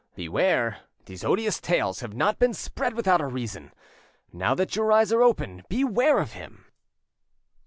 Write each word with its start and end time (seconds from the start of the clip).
Beware, 0.15 0.79
these 1.05 1.23
odious 1.23 1.59
tales 1.61 1.99
have 1.99 2.15
not 2.15 2.39
been 2.39 2.55
spread 2.55 2.95
without 2.95 3.21
a 3.21 3.27
reason. 3.27 3.71
Now 4.33 4.55
that 4.55 4.75
your 4.75 4.91
eyes 4.91 5.13
are 5.13 5.21
open, 5.21 5.61
beware 5.69 6.17
of 6.17 6.31
him." 6.33 6.65